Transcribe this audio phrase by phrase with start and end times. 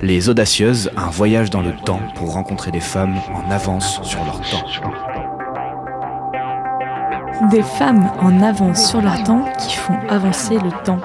[0.00, 4.40] Les Audacieuses, un voyage dans le temps pour rencontrer des femmes en avance sur leur
[4.48, 4.64] temps.
[7.50, 11.00] Des femmes en avance sur leur temps qui font avancer le temps.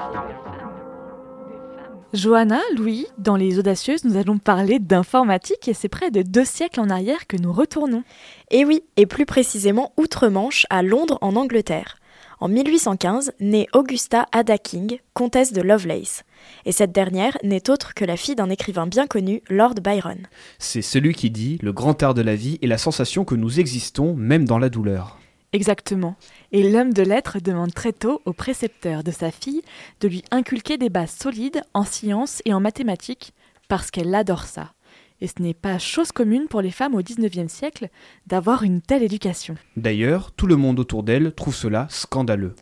[2.12, 6.78] Johanna, Louis, dans Les Audacieuses, nous allons parler d'informatique et c'est près de deux siècles
[6.78, 8.04] en arrière que nous retournons.
[8.52, 11.96] Et oui, et plus précisément outre-Manche, à Londres, en Angleterre.
[12.44, 16.24] En 1815 naît Augusta Ada King, comtesse de Lovelace.
[16.66, 20.18] Et cette dernière n'est autre que la fille d'un écrivain bien connu, Lord Byron.
[20.58, 23.60] C'est celui qui dit Le grand art de la vie est la sensation que nous
[23.60, 25.18] existons même dans la douleur.
[25.54, 26.16] Exactement.
[26.52, 29.62] Et l'homme de lettres demande très tôt au précepteur de sa fille
[30.02, 33.32] de lui inculquer des bases solides en sciences et en mathématiques,
[33.68, 34.73] parce qu'elle adore ça.
[35.20, 37.88] Et ce n'est pas chose commune pour les femmes au XIXe siècle
[38.26, 39.54] d'avoir une telle éducation.
[39.76, 42.54] D'ailleurs, tout le monde autour d'elle trouve cela scandaleux.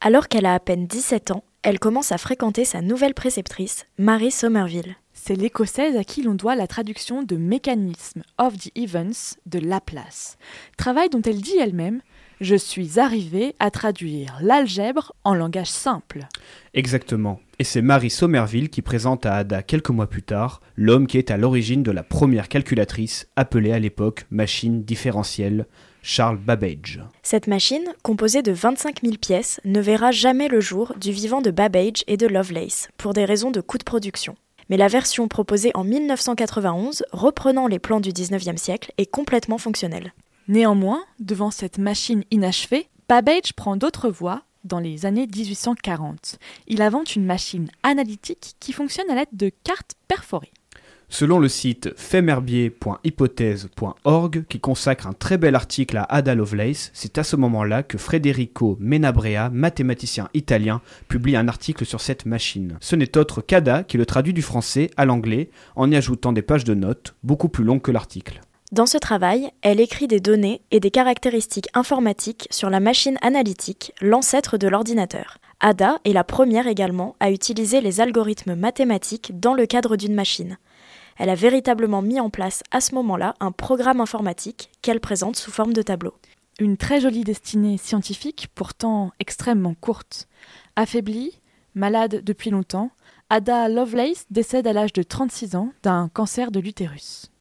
[0.00, 4.32] Alors qu'elle a à peine 17 ans, elle commence à fréquenter sa nouvelle préceptrice, Mary
[4.32, 4.96] Somerville.
[5.14, 10.38] C'est l'écossaise à qui l'on doit la traduction de Mécanisme of the Events de Laplace,
[10.76, 12.00] travail dont elle dit elle-même
[12.42, 16.26] je suis arrivée à traduire l'algèbre en langage simple.
[16.74, 17.40] Exactement.
[17.58, 21.30] Et c'est Marie Somerville qui présente à Ada quelques mois plus tard l'homme qui est
[21.30, 25.66] à l'origine de la première calculatrice appelée à l'époque machine différentielle,
[26.02, 27.00] Charles Babbage.
[27.22, 31.52] Cette machine, composée de 25 000 pièces, ne verra jamais le jour du vivant de
[31.52, 34.34] Babbage et de Lovelace, pour des raisons de coût de production.
[34.68, 40.12] Mais la version proposée en 1991, reprenant les plans du 19e siècle, est complètement fonctionnelle.
[40.48, 46.38] Néanmoins, devant cette machine inachevée, Babbage prend d'autres voies dans les années 1840.
[46.66, 50.52] Il invente une machine analytique qui fonctionne à l'aide de cartes perforées.
[51.08, 57.22] Selon le site femerbier.hypothèse.org, qui consacre un très bel article à Ada Lovelace, c'est à
[57.22, 62.78] ce moment-là que Federico Menabrea, mathématicien italien, publie un article sur cette machine.
[62.80, 66.40] Ce n'est autre qu'Ada qui le traduit du français à l'anglais en y ajoutant des
[66.40, 68.40] pages de notes, beaucoup plus longues que l'article.
[68.72, 73.92] Dans ce travail, elle écrit des données et des caractéristiques informatiques sur la machine analytique,
[74.00, 75.36] l'ancêtre de l'ordinateur.
[75.60, 80.56] Ada est la première également à utiliser les algorithmes mathématiques dans le cadre d'une machine.
[81.18, 85.50] Elle a véritablement mis en place à ce moment-là un programme informatique qu'elle présente sous
[85.50, 86.14] forme de tableau.
[86.58, 90.28] Une très jolie destinée scientifique, pourtant extrêmement courte.
[90.76, 91.42] Affaiblie,
[91.74, 92.90] malade depuis longtemps,
[93.28, 97.30] Ada Lovelace décède à l'âge de 36 ans d'un cancer de l'utérus.